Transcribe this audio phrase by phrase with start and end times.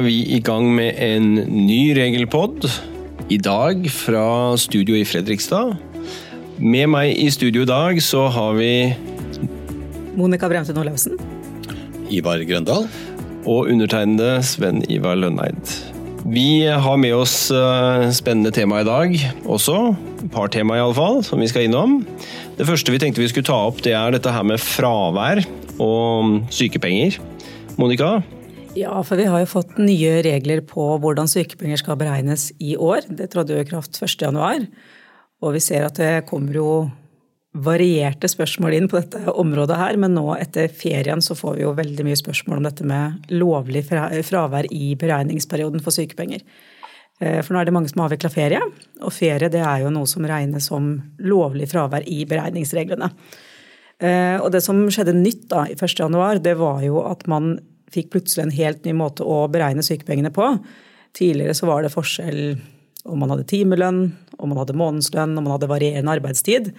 [0.00, 1.34] er vi i gang med en
[1.66, 2.64] ny regelpod.
[3.28, 5.74] I dag fra studio i Fredrikstad.
[6.56, 8.94] Med meg i studio i dag så har vi
[10.16, 11.20] Monica Bremten Olaussen.
[12.08, 12.88] Ivar Grøndal.
[13.44, 15.76] Og undertegnede Sven Ivar Lønneid.
[16.24, 19.78] Vi har med oss eh, spennende tema i dag også.
[20.24, 22.00] Et par tema iallfall, som vi skal innom.
[22.56, 25.44] Det første vi tenkte vi skulle ta opp, det er dette her med fravær
[25.76, 27.20] og sykepenger.
[27.76, 28.20] Monica?
[28.78, 33.02] Ja, for vi har jo fått nye regler på hvordan sykepenger skal beregnes i år.
[33.08, 34.68] Det trådte jo i kraft 1.1.
[35.42, 36.70] Og vi ser at det kommer jo
[37.50, 41.74] varierte spørsmål inn på dette området her, men nå etter ferien så får vi jo
[41.74, 46.44] veldig mye spørsmål om dette med lovlig fravær i beregningsperioden for sykepenger.
[47.18, 48.60] Eh, for nå er det mange som har avvikla ferie,
[49.02, 53.10] og ferie det er jo noe som regnes som lovlig fravær i beregningsreglene.
[54.00, 57.56] Eh, og det som skjedde nytt da i 1.1, det var jo at man
[57.94, 60.52] fikk plutselig en helt ny måte å beregne sykepengene på.
[61.16, 62.42] Tidligere så var det forskjell
[63.08, 64.00] om man hadde timelønn,
[64.38, 66.72] om man hadde månedslønn, om man hadde varierende arbeidstid.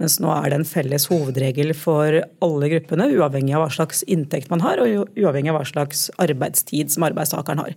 [0.00, 4.52] Mens nå er det en felles hovedregel for alle gruppene, uavhengig av hva slags inntekt
[4.52, 7.76] man har, og uavhengig av hva slags arbeidstid som arbeidstakeren har.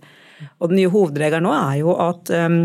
[0.60, 2.60] Og den nye hovedregelen nå er jo at um,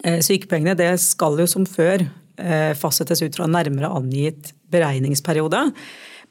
[0.00, 5.66] sykepengene det skal jo som før uh, fastsettes ut fra nærmere angitt beregningsperiode.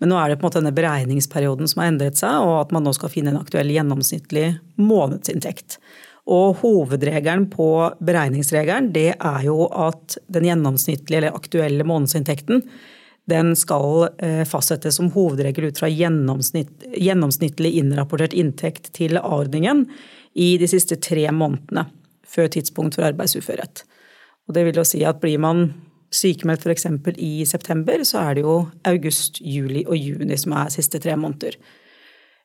[0.03, 2.73] Men nå er det på en måte denne beregningsperioden som har endret seg, og at
[2.75, 5.77] man nå skal finne en aktuell gjennomsnittlig månedsinntekt.
[6.27, 7.67] Og hovedregelen på
[8.03, 12.65] beregningsregelen det er jo at den gjennomsnittlige eller aktuelle månedsinntekten
[13.31, 19.85] den skal eh, fastsettes som hovedregel ut fra gjennomsnitt, gjennomsnittlig innrapportert inntekt til A-ordningen
[20.35, 21.87] i de siste tre månedene
[22.27, 23.85] før tidspunkt for arbeidsuførhet.
[24.51, 25.69] Og det vil jo si at blir man
[26.13, 26.87] sykemeldt f.eks.
[27.17, 28.57] i september, så er det jo
[28.89, 31.57] august, juli og juni som er siste tre måneder.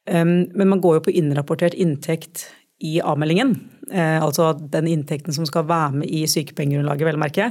[0.09, 2.47] Men man går jo på innrapportert inntekt
[2.81, 3.55] i avmeldingen.
[3.91, 7.51] Eh, altså den inntekten som skal være med i sykepengegrunnlaget, vel å merke.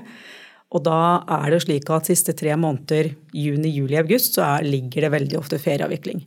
[0.75, 5.05] Og da er det slik at siste tre måneder, juni, juli, august, så er, ligger
[5.07, 6.23] det veldig ofte ferieavvikling.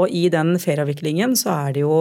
[0.00, 1.94] Og i den ferieavviklingen så er det jo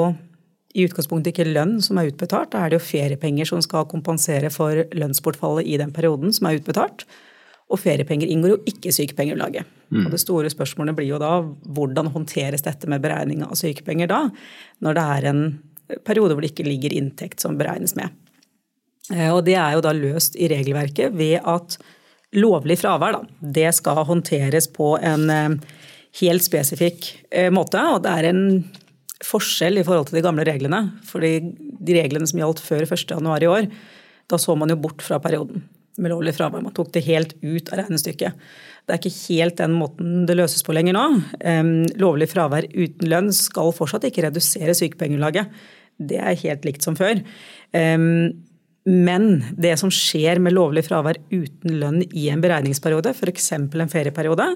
[0.77, 4.51] i utgangspunktet ikke lønn som er utbetalt, da er det jo feriepenger som skal kompensere
[4.53, 7.07] for lønnsbortfallet i den perioden som er utbetalt.
[7.69, 9.69] Og feriepenger inngår jo ikke i sykepengeunderlaget.
[9.89, 10.05] Mm.
[10.05, 11.39] Og det store spørsmålet blir jo da
[11.73, 14.23] hvordan håndteres dette med beregning av sykepenger da,
[14.85, 15.43] når det er en
[16.05, 18.13] periode hvor det ikke ligger inntekt som beregnes med.
[19.13, 21.79] Eh, og det er jo da løst i regelverket ved at
[22.37, 25.79] lovlig fravær da, det skal håndteres på en eh,
[26.21, 27.81] helt spesifikk eh, måte.
[27.95, 28.43] Og det er en
[29.25, 30.81] forskjell i forhold til de gamle reglene.
[31.05, 31.33] fordi
[31.79, 33.67] de reglene som gjaldt før 1.1 i år,
[34.29, 35.63] da så man jo bort fra perioden
[35.99, 36.63] med lovlig fravær.
[36.63, 38.33] Man tok det helt ut av regnestykket.
[38.87, 41.05] Det er ikke helt den måten det løses på lenger nå.
[41.99, 45.51] Lovlig fravær uten lønn skal fortsatt ikke redusere sykepengeutlaget.
[45.99, 47.19] Det er helt likt som før.
[48.87, 53.51] Men det som skjer med lovlig fravær uten lønn i en beregningsperiode, f.eks.
[53.57, 54.47] en ferieperiode,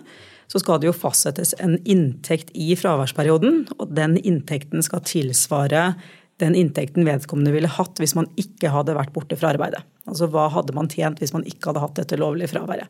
[0.51, 5.93] så skal det jo fastsettes en inntekt i fraværsperioden, og den inntekten skal tilsvare
[6.41, 9.83] den inntekten vedkommende ville hatt hvis man ikke hadde vært borte fra arbeidet.
[10.09, 12.89] Altså hva hadde man tjent hvis man ikke hadde hatt dette lovlige fraværet.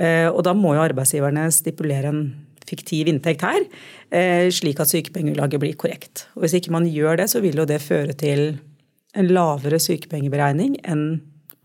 [0.00, 2.22] Eh, og da må jo arbeidsgiverne stipulere en
[2.70, 3.64] fiktiv inntekt her,
[4.14, 6.28] eh, slik at sykepengelaget blir korrekt.
[6.36, 8.60] Og Hvis ikke man gjør det, så vil jo det føre til
[9.18, 11.08] en lavere sykepengeberegning enn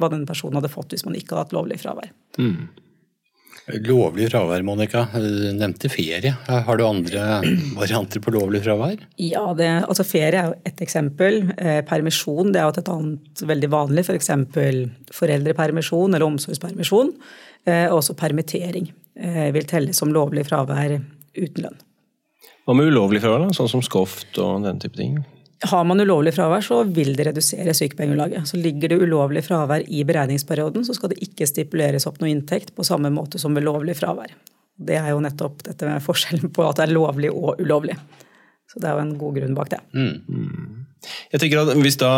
[0.01, 2.09] hva den personen hadde fått hvis man ikke hadde hatt lovlig fravær.
[2.39, 2.67] Mm.
[3.65, 5.07] Lovlig fravær, Monica.
[5.13, 6.35] Du nevnte ferie.
[6.45, 7.39] Har du andre
[7.79, 8.99] varianter på lovlig fravær?
[9.17, 11.39] Ja, det, altså Ferie er jo ett eksempel.
[11.57, 14.05] Eh, permisjon det er jo et annet veldig vanlig.
[14.05, 14.29] F.eks.
[14.53, 14.83] For
[15.17, 17.09] foreldrepermisjon eller omsorgspermisjon.
[17.65, 18.91] Eh, også permittering.
[19.17, 21.81] Eh, vil telle som lovlig fravær uten lønn.
[22.65, 25.23] Hva med ulovlig fravær, sånn som skoft og den type ting?
[25.71, 28.47] Har man ulovlig fravær, så vil det redusere sykepengeutlaget.
[28.49, 32.73] Så ligger det ulovlig fravær i beregningsperioden, så skal det ikke stipuleres opp noe inntekt
[32.75, 34.33] på samme måte som ved lovlig fravær.
[34.75, 37.95] Det er jo nettopp dette med forskjellen på at det er lovlig og ulovlig.
[38.71, 39.79] Så det er jo en god grunn bak det.
[39.95, 40.83] Mm.
[41.31, 42.11] Jeg tenker at Hvis da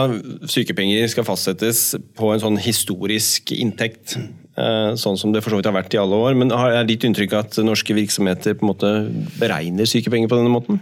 [0.47, 4.15] sykepenger skal fastsettes på en sånn historisk inntekt,
[4.57, 6.37] Eh, sånn som det for så vidt har vært i alle år.
[6.37, 8.93] Men er ditt inntrykk at norske virksomheter på en måte
[9.37, 10.79] beregner sykepenger på denne måten?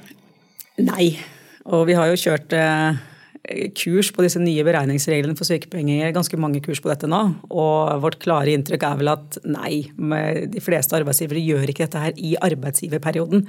[0.79, 1.17] Nei,
[1.65, 2.99] og vi har jo kjørt eh,
[3.77, 6.13] kurs på disse nye beregningsreglene for sykepenger.
[6.15, 7.21] Ganske mange kurs på dette nå.
[7.49, 12.15] Og vårt klare inntrykk er vel at nei, de fleste arbeidsgivere gjør ikke dette her
[12.17, 13.45] i arbeidsgiverperioden.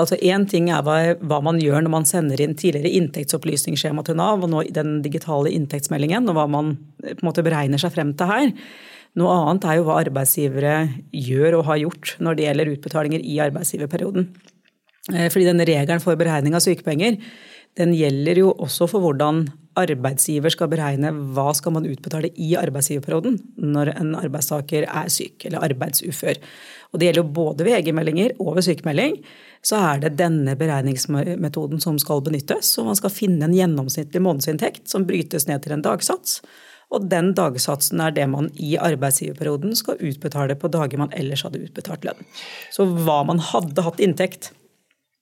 [0.00, 4.44] Altså Én ting er hva, man gjør når man sender inn tidligere inntektsopplysningsskjema til Nav,
[4.44, 8.30] og nå den digitale inntektsmeldingen, og hva man på en måte beregner seg frem til
[8.30, 8.54] her.
[9.18, 10.74] Noe annet er jo hva arbeidsgivere
[11.10, 14.28] gjør og har gjort når det gjelder utbetalinger i arbeidsgiverperioden.
[15.08, 17.16] Eh, fordi denne regelen for beregning av sykepenger
[17.78, 19.44] den gjelder jo også for hvordan
[19.78, 25.62] arbeidsgiver skal beregne hva skal man utbetale i arbeidsgiverperioden når en arbeidstaker er syk eller
[25.68, 26.40] arbeidsufør.
[26.90, 29.20] Og Det gjelder jo både ved egenmeldinger og ved sykemelding.
[29.62, 32.74] Så er det denne beregningsmetoden som skal benyttes.
[32.78, 36.40] og Man skal finne en gjennomsnittlig månedsinntekt som brytes ned til en dagsats.
[36.90, 41.62] Og den dagsatsen er det man i arbeidsgiverperioden skal utbetale på dager man ellers hadde
[41.62, 42.26] utbetalt lønn.
[42.74, 44.50] Så hva man hadde hatt inntekt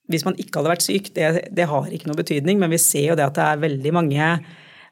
[0.09, 2.59] hvis man ikke hadde vært syk, det, det, har ikke noe betydning.
[2.61, 4.29] Men vi ser jo det at det er veldig mange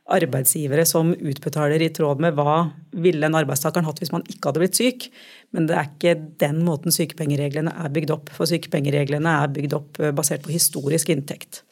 [0.07, 4.61] arbeidsgivere som utbetaler i tråd med hva ville en arbeidstaker hatt hvis man ikke hadde
[4.63, 5.07] blitt syk.
[5.55, 8.31] Men det er ikke den måten sykepengereglene er bygd opp.
[8.35, 11.63] For sykepengereglene er bygd opp eh, basert på historisk inntekt.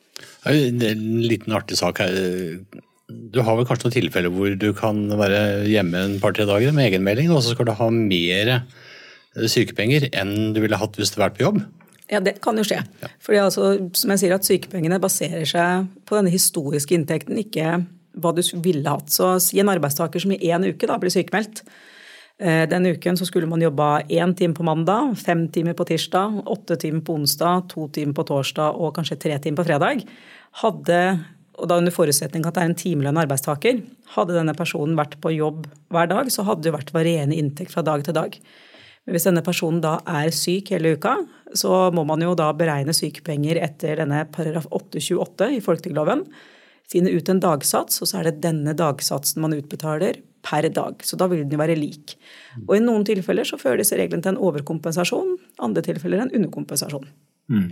[0.50, 0.82] En
[1.26, 2.18] liten artig sak her.
[3.10, 5.40] Du har vel kanskje noen tilfeller hvor du kan være
[5.70, 8.56] hjemme en par-tre dager med egenmelding, og så skal du ha mer
[9.52, 11.60] sykepenger enn du ville hatt hvis du hadde vært på jobb?
[12.12, 12.84] Ja, det kan jo skje.
[13.02, 13.10] Ja.
[13.24, 17.80] Fordi altså, som jeg sier, at Sykepengene baserer seg på denne historiske inntekten, ikke
[18.22, 19.10] hva du ville hatt.
[19.12, 21.64] Så si en arbeidstaker som i én uke da blir sykemeldt.
[22.38, 26.42] Eh, den uken så skulle man jobba én time på mandag, fem timer på tirsdag,
[26.52, 30.04] åtte timer på onsdag, to timer på torsdag og kanskje tre timer på fredag.
[30.62, 31.00] Hadde,
[31.56, 33.82] og da under forutsetning at det er en timelønn arbeidstaker,
[34.18, 35.66] hadde denne personen vært på jobb
[35.96, 38.36] hver dag, så hadde det vært varierende inntekt fra dag til dag.
[39.06, 41.20] Hvis denne personen da er syk hele uka,
[41.54, 46.26] så må man jo da beregne sykepenger etter denne paragraf 828 i folketrygdloven.
[46.90, 51.02] Finne ut en dagsats, og så er det denne dagsatsen man utbetaler per dag.
[51.06, 52.16] Så da vil den jo være lik.
[52.68, 55.36] Og i noen tilfeller så fører disse reglene til en overkompensasjon,
[55.66, 57.08] andre tilfeller en underkompensasjon.
[57.54, 57.70] Mm.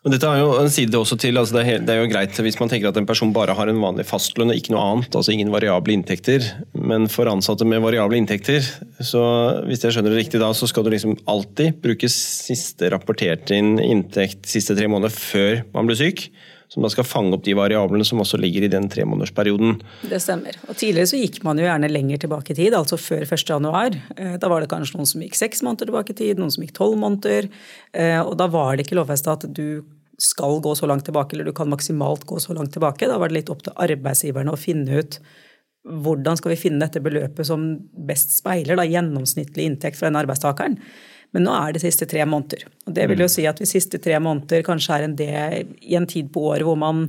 [0.00, 2.38] Og dette har jo en side også til, altså det, er, det, er, jo greit
[2.40, 5.12] hvis man tenker at en person bare har en vanlig fastlønn og ikke noe annet,
[5.12, 6.46] altså ingen variable inntekter.
[6.72, 8.64] Men for ansatte med variable inntekter,
[9.04, 9.24] så
[9.66, 13.74] hvis jeg skjønner det riktig da, så skal du liksom alltid bruke siste rapporterte inn
[13.76, 16.30] inntekt siste tre måneder før man blir syk
[16.70, 19.80] som da skal fange opp de variablene som også ligger i den tremånedersperioden.
[20.06, 20.54] Det stemmer.
[20.68, 23.98] Og Tidligere så gikk man jo gjerne lenger tilbake i tid, altså før 1.1.
[24.14, 26.62] Eh, da var det kanskje noen som gikk seks måneder tilbake i tid, noen som
[26.62, 27.50] gikk tolv måneder.
[27.90, 29.82] Eh, og da var det ikke lovfesta at du
[30.20, 33.08] skal gå så langt tilbake, eller du kan maksimalt gå så langt tilbake.
[33.08, 35.18] Da var det litt opp til arbeidsgiverne å finne ut
[35.80, 37.70] hvordan skal vi finne dette beløpet som
[38.06, 40.76] best speiler da, gjennomsnittlig inntekt for den arbeidstakeren.
[41.34, 42.64] Men nå er det siste tre måneder.
[42.88, 43.34] Og det vil jo mm.
[43.36, 46.66] si at hvis siste tre måneder kanskje er en del i en tid på året
[46.66, 47.08] hvor man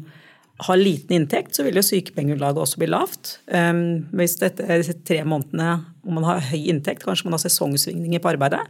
[0.61, 3.37] har liten inntekt, så vil jo sykepengegrunnlaget også bli lavt.
[3.49, 8.21] Um, hvis dette, disse tre månedene hvor man har høy inntekt, kanskje man har sesongsvingninger
[8.21, 8.61] på arbeidet,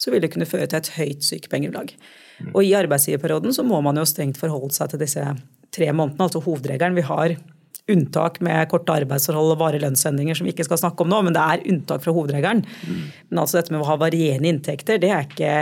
[0.00, 1.94] så vil det kunne føre til et høyt sykepengegrunnlag.
[2.40, 2.52] Mm.
[2.52, 5.24] Og i arbeidsgiverperioden så må man jo strengt forholde seg til disse
[5.72, 6.96] tre månedene, altså hovedregelen.
[6.96, 7.36] Vi har
[7.92, 11.36] unntak med korte arbeidsforhold og varige lønnsendringer som vi ikke skal snakke om nå, men
[11.36, 12.62] det er unntak fra hovedregelen.
[12.66, 13.00] Mm.
[13.30, 15.56] Men altså dette med å ha varierende inntekter, det er ikke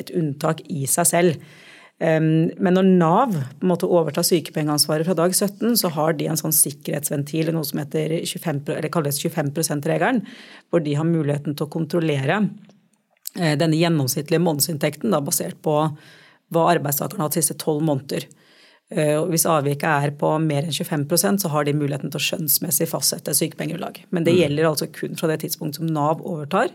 [0.00, 1.44] et unntak i seg selv.
[2.02, 6.26] Um, men når Nav på en måte overtar sykepengeansvaret fra dag 17, så har de
[6.26, 10.24] en sånn sikkerhetsventil, noe som heter 25, eller kalles 25 %-regelen,
[10.68, 15.78] hvor de har muligheten til å kontrollere uh, denne gjennomsnittlige månedsinntekten da, basert på
[16.52, 18.26] hva arbeidstakeren har hatt siste tolv måneder.
[18.92, 22.90] Eh, hvis avviket er på mer enn 25% så har de muligheten til å skjønnsmessig
[22.90, 24.02] fastsette sykepengegrunnlag.
[24.12, 24.40] Men det mm.
[24.42, 26.74] gjelder altså kun fra det tidspunkt som Nav overtar.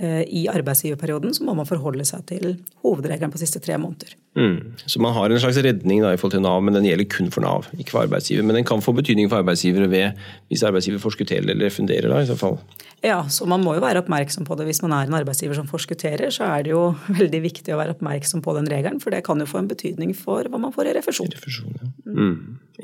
[0.00, 4.14] Eh, I arbeidsgiverperioden så må man forholde seg til hovedregelen på de siste tre måneder.
[4.38, 4.78] Mm.
[4.88, 7.28] Så man har en slags redning da, i forhold til Nav, men den gjelder kun
[7.34, 8.46] for Nav, ikke for arbeidsgiver.
[8.46, 12.08] Men den kan få betydning for arbeidsgivere ved hvis arbeidsgiver forskutterer eller refunderer.
[12.08, 12.56] da, i så fall.
[13.04, 14.70] Ja, så man må jo være oppmerksom på det.
[14.70, 17.98] Hvis man er en arbeidsgiver som forskutterer, så er det jo veldig viktig å være
[17.98, 20.88] oppmerksom på den regelen, for det kan jo få en betydning for hva man får
[20.88, 21.28] i refusjon.
[21.36, 21.90] refusjon ja.
[22.08, 22.36] mm.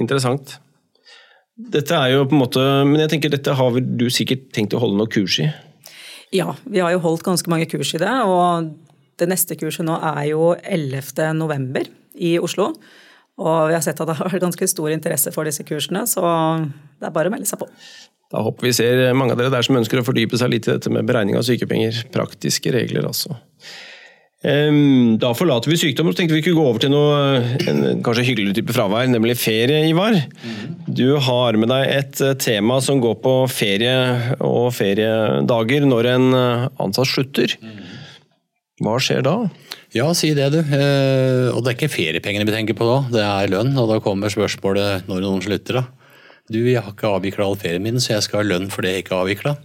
[0.04, 0.58] Interessant.
[1.56, 4.82] Dette er jo på en måte, Men jeg tenker dette har du sikkert tenkt å
[4.82, 5.48] holde noe kurs i?
[6.34, 8.12] Ja, vi har jo holdt ganske mange kurs i det.
[8.26, 8.72] Og
[9.20, 11.32] det neste kurset nå er jo 11.
[11.38, 12.72] november i Oslo.
[13.36, 16.22] Og vi har sett at det har vært ganske stor interesse for disse kursene, så
[16.96, 17.68] det er bare å melde seg på.
[18.32, 20.72] Da håper vi ser mange av dere der som ønsker å fordype seg litt i
[20.72, 22.00] dette med beregning av sykepenger.
[22.14, 23.36] Praktiske regler, altså.
[24.46, 28.28] Da forlater vi sykdom, og så tenkte vi kunne gå over til noe en kanskje
[28.28, 30.20] hyggeligere type fravær, nemlig ferie, Ivar.
[30.86, 33.96] Du har med deg et eh, tema som går på ferie
[34.44, 37.56] og feriedager når en eh, ansatt slutter.
[38.84, 39.34] Hva skjer da?
[39.96, 40.60] Ja, si det, du.
[40.60, 43.74] Eh, og det er ikke feriepengene vi tenker på da, det er lønn.
[43.80, 46.12] Og da kommer spørsmålet når noen slutter, da.
[46.52, 48.94] Du, jeg har ikke avvikla all ferien min, så jeg skal ha lønn for det
[48.94, 49.56] jeg ikke har avvikla.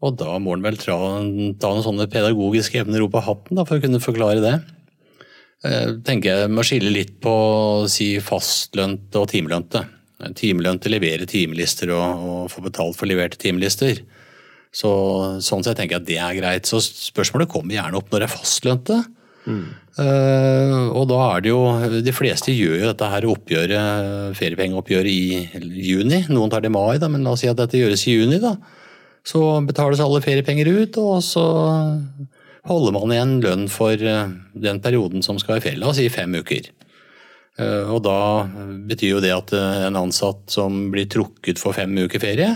[0.00, 3.66] Og da må en vel ta, ta noen sånne pedagogiske evner opp av hatten da,
[3.68, 4.54] for å kunne forklare det.
[5.60, 7.34] Jeg eh, tenker jeg må skille litt på
[7.92, 9.84] si fastlønte og timelønte.
[10.36, 14.00] Timelønte leverer timelister og, og får betalt for leverte timelister.
[14.72, 14.90] Så,
[15.42, 16.68] sånn sett tenker jeg at det er greit.
[16.68, 18.98] Så spørsmålet kommer gjerne opp når det er fastlønte.
[20.00, 21.60] Eh, og da er det jo
[22.04, 26.24] De fleste gjør jo dette her oppgjøret, feriepengeoppgjøret i juni.
[26.32, 28.40] Noen tar det i mai, da, men la oss si at dette gjøres i juni.
[28.40, 28.56] da.
[29.26, 31.46] Så betales alle feriepenger ut, og så
[32.68, 35.80] holder man igjen lønn for eh, den perioden som skal i ferie.
[35.80, 36.70] La oss fem uker.
[37.60, 38.46] Eh, og da
[38.88, 42.52] betyr jo det at eh, en ansatt som blir trukket for fem uker ferie,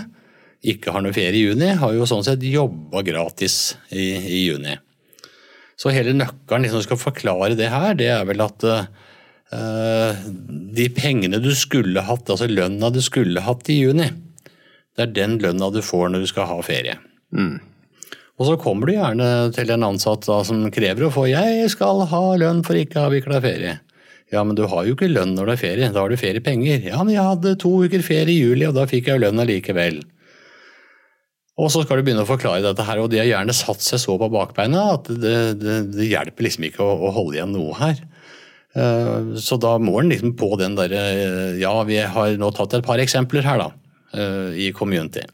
[0.65, 4.77] ikke har noe ferie i juni, har jo sånn sett jobba gratis i, i, juni.
[5.77, 10.23] Så hele nøkkelen liksom skal forklare det her, det er vel at uh,
[10.79, 14.07] de pengene du skulle hatt, altså lønna du skulle hatt i juni,
[14.95, 16.97] det er den lønna du får når du skal ha ferie.
[17.35, 17.57] Mm.
[18.35, 22.05] Og så kommer du gjerne til en ansatt da, som krever å få 'jeg skal
[22.11, 23.79] ha lønn for ikke å avvikla ferie'.
[24.33, 26.83] Ja, men du har jo ikke lønn når det er ferie, da har du feriepenger.
[26.89, 29.39] Ja, men jeg hadde to uker ferie i juli, og da fikk jeg jo lønn
[29.39, 30.01] allikevel.
[31.55, 34.01] Og så skal du begynne å forklare dette her, og de har gjerne satt seg
[34.01, 37.77] så på bakbeina at det, det, det hjelper liksom ikke å, å, holde igjen noe
[37.79, 38.01] her.
[38.75, 42.75] Uh, så da må en liksom på den derre uh, Ja, vi har nå tatt
[42.75, 43.69] et par eksempler her, da,
[44.15, 45.25] i community.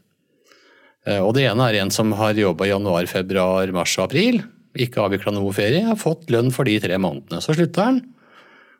[1.07, 4.41] Eh, og Det ene er en som har jobba januar, februar, mars og april.
[4.77, 5.83] Ikke avvikla noe ferie.
[5.87, 7.41] Har fått lønn for de tre månedene.
[7.41, 8.01] Så slutter han,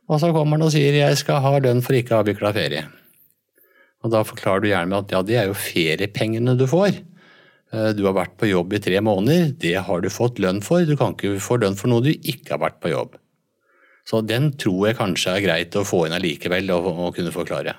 [0.08, 2.86] og så kommer han og sier jeg skal ha lønn for ikke avvikla ferie.
[4.02, 7.02] Og Da forklarer du gjerne med at ja, det er jo feriepengene du får.
[7.74, 10.86] Eh, du har vært på jobb i tre måneder, det har du fått lønn for.
[10.86, 13.18] Du kan ikke få lønn for noe du ikke har vært på jobb.
[14.06, 17.76] Så den tror jeg kanskje er greit å få inn allikevel og, og kunne forklare.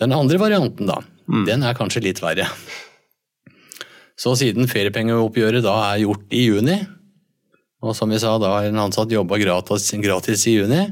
[0.00, 1.46] Den andre varianten, da, mm.
[1.48, 2.48] den er kanskje litt verre.
[4.16, 6.76] Så siden feriepengeoppgjøret da er gjort i juni,
[7.84, 10.82] og som vi sa, da har en ansatt jobba gratis, gratis, i juni,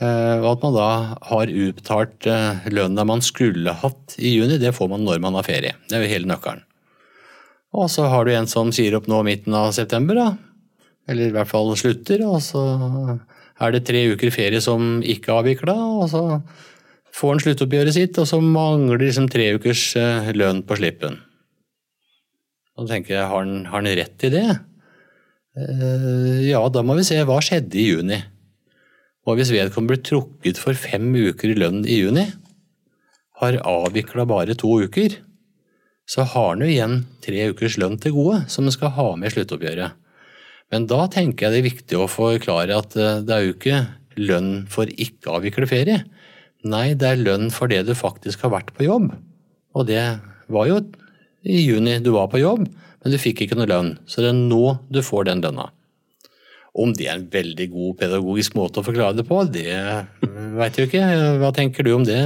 [0.00, 0.88] eh, og at man da
[1.30, 5.48] har utbetalt eh, lønna man skulle hatt i juni, det får man når man har
[5.48, 5.76] ferie.
[5.88, 6.64] Det er jo hele nøkkelen.
[7.76, 10.28] Og så har du en som sier opp nå midten av september, da.
[11.10, 12.62] Eller i hvert fall slutter, og så
[13.60, 16.22] er det tre uker ferie som ikke er avvikla, og så
[17.16, 21.18] får han sluttoppgjøret sitt, og så mangler liksom tre ukers eh, lønn på slippen.
[22.76, 24.46] Og tenker jeg, har han, har han rett i det?
[25.56, 28.18] Uh, ja, da må vi se hva skjedde i juni.
[29.24, 32.26] Hva hvis vedkommende blir trukket for fem uker i lønn i juni,
[33.40, 35.16] har avvikla bare to uker,
[36.06, 39.32] så har han jo igjen tre ukers lønn til gode, som han skal ha med
[39.32, 39.96] i sluttoppgjøret.
[40.72, 43.80] Men da tenker jeg det er viktig å forklare at eh, det er jo ikke
[44.18, 46.04] lønn for ikke å avvikle ferie.
[46.66, 49.12] Nei, det er lønn for det du faktisk har vært på jobb.
[49.76, 50.02] Og det
[50.52, 50.80] var jo
[51.46, 53.96] i juni du var på jobb, men du fikk ikke noe lønn.
[54.08, 55.70] Så det er nå du får den lønna.
[56.76, 59.78] Om det er en veldig god pedagogisk måte å forklare det på, det
[60.58, 61.04] veit jeg ikke.
[61.40, 62.18] Hva tenker du om det,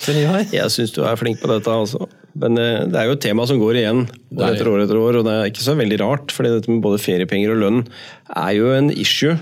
[0.00, 0.46] Svein Ivar?
[0.48, 2.08] Jeg syns du er flink på dette, altså.
[2.38, 4.06] Men eh, det er jo et tema som går igjen
[4.38, 6.32] år etter år etter år, og det er ikke så veldig rart.
[6.32, 7.82] fordi dette med både feriepenger og lønn
[8.32, 9.36] er jo en issue.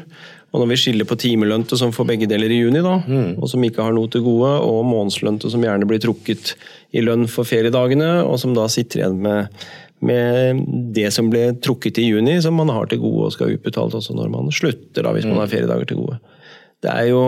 [0.50, 3.36] Og når vi skiller på timelønte som får begge deler i juni, da, mm.
[3.38, 6.56] og som ikke har noe til gode, og månedslønte som gjerne blir trukket
[6.90, 9.62] i lønn for feriedagene, og som da sitter igjen med,
[10.02, 10.64] med
[10.96, 14.18] det som ble trukket i juni, som man har til gode og skal utbetalt også
[14.18, 15.34] når man slutter, da, hvis mm.
[15.36, 16.18] man har feriedager til gode.
[16.80, 17.22] Det er jo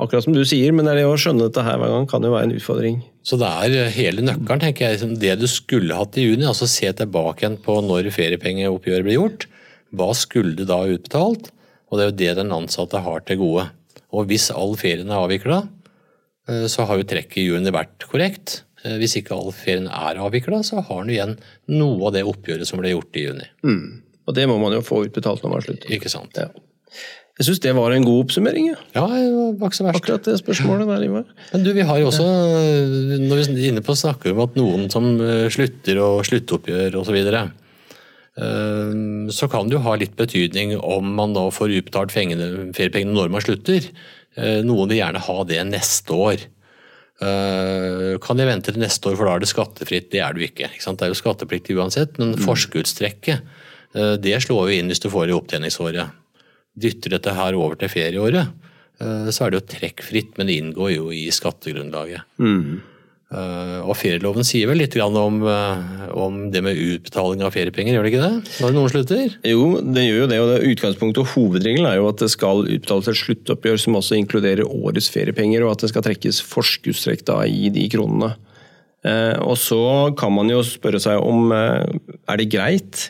[0.00, 2.48] akkurat som du sier, men det, å skjønne dette her hver gang kan jo være
[2.48, 3.02] en utfordring.
[3.24, 5.10] Så det er hele nøkkelen, tenker jeg.
[5.20, 9.46] Det du skulle hatt i juni, altså se tilbake igjen på når feriepengeoppgjøret ble gjort.
[9.94, 11.52] Hva skulle du da utbetalt?
[11.90, 13.68] Og det er jo det den ansatte har til gode.
[14.14, 15.62] Og hvis all ferien er avvikla,
[16.48, 18.62] eh, så har jo trekket i juni vært korrekt.
[18.84, 21.36] Eh, hvis ikke all ferien er avvikla, så har han igjen
[21.72, 23.50] noe av det oppgjøret som ble gjort i juni.
[23.66, 23.84] Mm.
[24.24, 25.92] Og det må man jo få utbetalt når man slutter.
[25.92, 26.40] Ikke sant.
[26.40, 26.48] Ja.
[27.34, 28.68] Jeg syns det var en god oppsummering.
[28.70, 30.00] Ja, ja det var ikke så verst.
[30.04, 31.24] Akkurat det spørsmålet der, Ivar.
[31.50, 32.26] Men du, vi har jo også,
[33.24, 37.00] når vi er inne på å snakke om at noen som eh, slutter og sluttoppgjør
[37.02, 37.42] osv., Og, så
[38.34, 43.86] kan det jo ha litt betydning om man da får utbetalt feriepengene når man slutter.
[44.34, 46.46] Eh, noen vil gjerne ha det neste år.
[47.22, 50.10] Eh, kan jeg vente til neste år, for da er det skattefritt?
[50.12, 50.70] Det er det jo ikke.
[50.72, 52.42] ikke det er jo skattepliktig uansett, men mm.
[52.42, 53.38] forskuddstrekket
[53.94, 56.22] eh, det slår jo inn hvis du får det i opptjeningsåret.
[56.74, 58.50] Dytter dette her over til ferieåret,
[58.98, 62.26] så er det jo trekkfritt, men det inngår jo i skattegrunnlaget.
[62.42, 62.80] Mm.
[63.34, 68.06] Eh, og ferieloven sier vel litt om, eh, om, det med utbetaling av feriepenger, gjør
[68.06, 68.52] det ikke det?
[68.62, 69.34] Når noen slutter?
[69.48, 70.38] Jo, det gjør jo det.
[70.38, 74.18] og det Utgangspunktet og hovedregelen er jo at det skal utbetales et sluttoppgjør som også
[74.20, 78.34] inkluderer årets feriepenger, og at det skal trekkes forskuddstrekk i de kronene.
[79.04, 79.82] Eh, og Så
[80.20, 83.08] kan man jo spørre seg om er det greit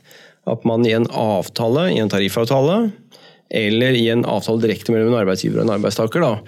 [0.48, 2.92] at man i en avtale, i en tariffavtale,
[3.54, 6.40] eller i en avtale direkte mellom en arbeidsgiver og en arbeidstaker, da,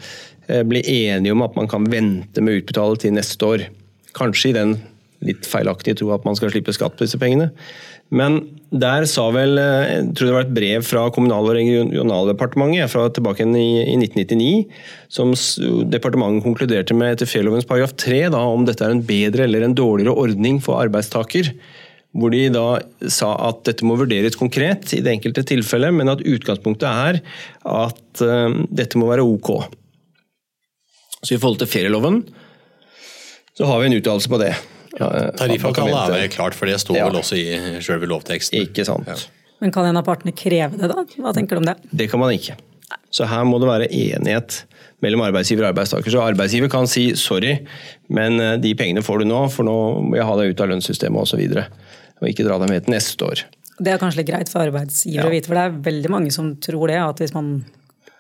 [0.47, 3.67] Eh, bli enige om at man kan vente med å utbetale til neste år.
[4.17, 4.77] Kanskje i den
[5.27, 7.51] litt feilaktige tro at man skal slippe skatt på disse pengene.
[8.15, 8.39] Men
[8.71, 13.09] der sa vel eh, Jeg tror det var et brev fra Kommunal- og regionaldepartementet fra
[13.11, 14.53] tilbake i, i 1999,
[15.11, 15.33] som
[15.91, 19.75] departementet konkluderte med etter ferielovens paragraf 3 da, om dette er en bedre eller en
[19.75, 21.51] dårligere ordning for arbeidstaker.
[22.17, 22.79] Hvor de da
[23.13, 27.19] sa at dette må vurderes konkret i det enkelte tilfellet, men at utgangspunktet er
[27.67, 29.51] at uh, dette må være ok.
[31.23, 32.23] Så i forhold til ferieloven
[33.57, 34.53] så har vi en uttalelse på det.
[34.97, 37.09] Ja, Tariffavtale er vel klart, for det står ja.
[37.09, 38.67] vel også i selve lovteksten.
[38.69, 39.09] Ikke sant.
[39.09, 39.17] Ja.
[39.65, 41.05] Men kan en av partene kreve det, da?
[41.25, 41.77] Hva tenker du om det?
[41.89, 42.59] Det kan man ikke.
[43.11, 44.61] Så her må det være enighet
[45.05, 46.13] mellom arbeidsgiver og arbeidstaker.
[46.13, 47.57] Så arbeidsgiver kan si sorry,
[48.13, 50.71] men eh, de pengene får du nå, for nå må jeg ha deg ut av
[50.73, 51.41] lønnssystemet osv.
[51.41, 53.45] Og, så og ikke dra deg med til neste år.
[53.77, 55.29] Det er kanskje litt greit for arbeidsgiver ja.
[55.29, 57.01] å vite, for det er veldig mange som tror det.
[57.03, 57.59] At hvis man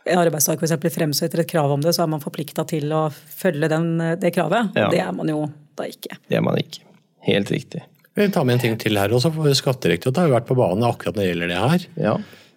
[0.06, 0.94] en arbeidstaker f.eks.
[0.94, 4.72] fremsetter et krav om det, så er man forplikta til å følge den, det kravet.
[4.78, 4.88] Ja.
[4.92, 5.44] Det er man jo
[5.76, 6.18] da ikke.
[6.30, 6.86] Det er man ikke.
[7.26, 7.82] Helt riktig.
[8.16, 10.86] Vi tar med en ting til her også, for Skattedirektoratet har jo vært på banen
[10.88, 11.86] akkurat når det gjelder det her.
[12.00, 12.14] Ja.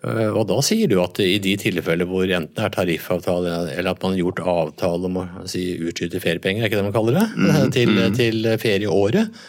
[0.07, 3.91] Eh, og da sier du at i de tilfeller hvor enten det er tariffavtale eller
[3.91, 7.19] at man har gjort avtale om å si, utskyte feriepenger, er ikke det man kaller
[7.19, 8.15] det, mm, til, mm.
[8.15, 9.41] til ferieåret,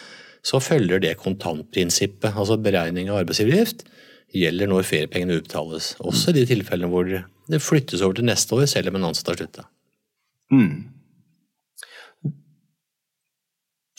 [0.43, 2.33] så følger det kontantprinsippet.
[2.33, 3.85] Altså beregning av arbeidsgiveravgift
[4.35, 5.93] gjelder når feriepengene utbetales.
[6.03, 7.07] Også i de tilfellene hvor
[7.51, 9.67] det flyttes over til neste år, selv om en ansatt har slutta.
[10.51, 10.91] Mm.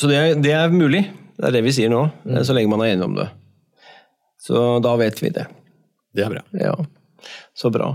[0.01, 1.05] Så det er, det er, mulig.
[1.37, 2.41] Det er det vi sier nå, mm.
[2.47, 3.29] så lenge man er enig om det.
[4.43, 5.47] Så da vet vi det.
[6.13, 6.43] Det er bra.
[6.59, 6.75] Ja,
[7.55, 7.95] Så bra.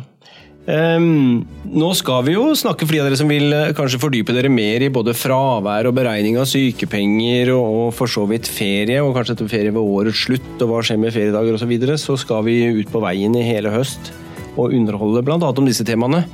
[0.67, 4.33] Um, nå skal vi jo snakke for de av dere som vil uh, kanskje fordype
[4.35, 8.99] dere mer i både fravær og beregning av sykepenger og, og for så vidt ferie,
[8.99, 11.95] og kanskje etter ferie ved årets slutt og hva skjer med feriedager osv., så, videre,
[12.01, 14.11] så skal vi ut på veien i hele høst
[14.57, 15.37] og underholde bl.a.
[15.37, 16.25] om disse temaene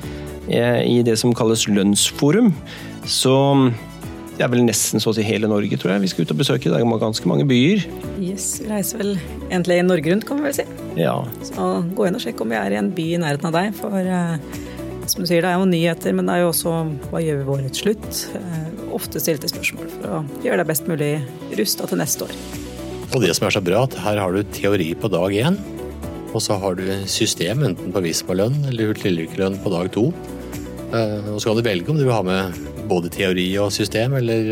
[0.49, 2.53] eh, i det som kalles lønnsforum.
[3.09, 3.35] Så
[4.33, 6.39] det er vel nesten så å si hele Norge, tror jeg vi skal ut og
[6.41, 6.71] besøke.
[6.71, 7.83] Det er ganske mange byer.
[8.17, 9.15] Yes, Vi reiser vel
[9.49, 10.65] egentlig Norge rundt, kan vi vel si.
[10.97, 11.19] Ja.
[11.45, 13.77] Så gå inn og sjekk om vi er i en by i nærheten av deg.
[13.77, 14.41] For uh,
[15.05, 16.73] som du sier, det er jo nyheter, men det er jo også
[17.11, 18.23] hva gjør vi våre til slutt?
[18.33, 21.13] Uh, ofte stilte spørsmål for å gjøre deg best mulig
[21.59, 22.35] rusta til neste år.
[23.13, 25.61] Og det som er så bra, at her har du teori på dag én.
[26.33, 30.07] Og så har du system enten på Visma-lønn eller Hurtigruten på dag to.
[30.93, 32.57] Uh, og så kan du velge om du vil ha med
[32.89, 34.49] både teori og system, eller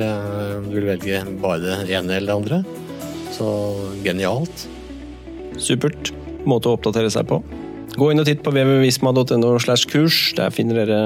[0.60, 2.62] om du vil velge bare det ene eller det andre.
[3.36, 3.50] Så
[4.06, 4.67] genialt.
[5.62, 6.13] Supert.
[6.48, 7.41] Måte å oppdatere seg på.
[7.98, 10.32] Gå inn og titt på www.visma.no slash kurs.
[10.38, 11.02] Der finner dere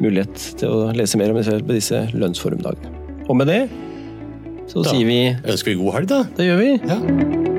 [0.00, 1.38] mulighet til å lese mer om
[1.70, 2.96] disse lønnsforumdagene.
[3.28, 3.62] Og med det
[4.70, 6.20] så da sier vi Ønsker vi god helg, da.
[6.36, 6.70] Det gjør vi.
[6.86, 7.58] Ja.